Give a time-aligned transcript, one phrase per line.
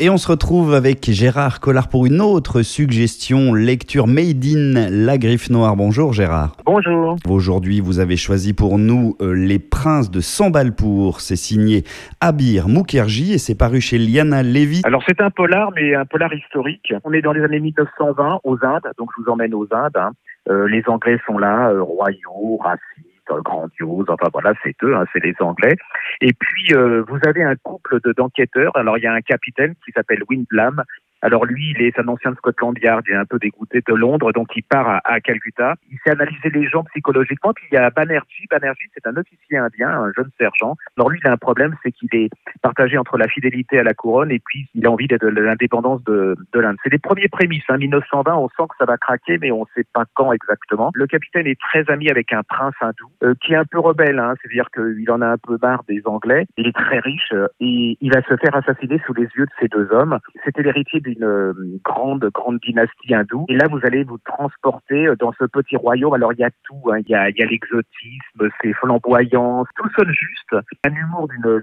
[0.00, 5.18] Et on se retrouve avec Gérard Collard pour une autre suggestion, lecture Made in La
[5.18, 5.74] Griffe Noire.
[5.74, 6.56] Bonjour Gérard.
[6.64, 7.16] Bonjour.
[7.28, 11.20] Aujourd'hui, vous avez choisi pour nous euh, Les Princes de Sambalpour.
[11.20, 11.82] C'est signé
[12.20, 14.82] Abir Mukherjee et c'est paru chez Liana Levy.
[14.84, 16.94] Alors c'est un polar, mais un polar historique.
[17.02, 19.96] On est dans les années 1920 aux Indes, donc je vous emmène aux Indes.
[19.96, 20.12] hein.
[20.48, 23.07] Euh, les Anglais sont là, euh, royaux, racistes,
[23.42, 25.76] grandioses, enfin voilà, c'est eux, hein, c'est les Anglais.
[26.20, 28.76] Et puis euh, vous avez un couple de- d'enquêteurs.
[28.76, 30.82] Alors il y a un capitaine qui s'appelle Windlam.
[31.22, 33.94] Alors lui, il est un ancien de Scotland Yard, il est un peu dégoûté de
[33.94, 35.74] Londres, donc il part à, à Calcutta.
[35.90, 37.52] Il sait analyser les gens psychologiquement.
[37.54, 38.46] Puis il y a Banerjee.
[38.50, 40.76] Banerjee, c'est un officier indien, un jeune sergent.
[40.96, 42.30] Alors lui, il a un problème, c'est qu'il est
[42.62, 46.36] partagé entre la fidélité à la couronne et puis il a envie de l'indépendance de,
[46.52, 46.76] de l'Inde.
[46.82, 47.64] C'est les premiers prémices.
[47.68, 50.90] Hein, 1920, on sent que ça va craquer, mais on ne sait pas quand exactement.
[50.94, 54.18] Le capitaine est très ami avec un prince hindou euh, qui est un peu rebelle,
[54.18, 56.46] hein, c'est-à-dire qu'il en a un peu marre des Anglais.
[56.56, 59.52] Il est très riche euh, et il va se faire assassiner sous les yeux de
[59.60, 60.18] ces deux hommes.
[60.44, 61.52] C'était l'héritier d'une euh,
[61.84, 63.46] grande, grande dynastie hindoue.
[63.48, 66.14] Et là, vous allez vous transporter euh, dans ce petit royaume.
[66.14, 66.80] Alors, il y a tout.
[66.90, 66.98] hein.
[67.00, 69.64] Il y a, l'exotisme, c'est flamboyant.
[69.76, 70.54] Tout sonne juste.
[70.84, 71.62] Un humour d'une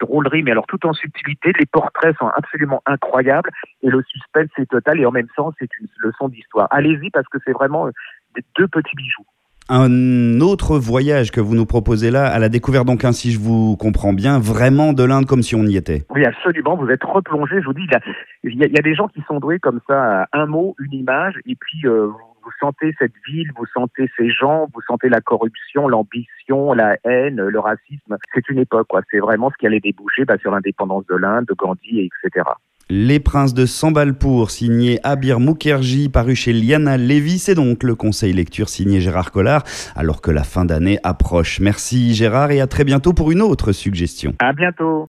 [0.00, 1.52] drôlerie, mais alors tout en subtilité.
[1.58, 3.50] Les portraits sont absolument incroyables
[3.82, 5.00] et le suspense est total.
[5.00, 6.68] Et en même temps, c'est une leçon d'histoire.
[6.70, 7.90] Allez-y parce que c'est vraiment euh,
[8.56, 9.26] deux petits bijoux.
[9.70, 13.40] Un autre voyage que vous nous proposez là, à la découverte donc, hein, si je
[13.40, 16.02] vous comprends bien, vraiment de l'Inde comme si on y était.
[16.10, 16.76] Oui, absolument.
[16.76, 17.62] Vous êtes replongé.
[17.62, 17.86] Je vous dis,
[18.42, 21.34] il y, a, des gens qui sont doués comme ça, à un mot, une image,
[21.46, 25.88] et puis euh, vous, sentez cette ville, vous sentez ces gens, vous sentez la corruption,
[25.88, 28.18] l'ambition, la haine, le racisme.
[28.34, 29.00] C'est une époque, quoi.
[29.10, 32.44] C'est vraiment ce qui allait déboucher bah, sur l'indépendance de l'Inde, de Gandhi, et etc.
[32.90, 37.38] Les Princes de Sambalpour, signé Abir Mukherjee, paru chez Liana Levy.
[37.38, 39.64] C'est donc le conseil lecture signé Gérard Collard,
[39.96, 41.60] alors que la fin d'année approche.
[41.60, 44.34] Merci Gérard et à très bientôt pour une autre suggestion.
[44.38, 45.02] À bientôt.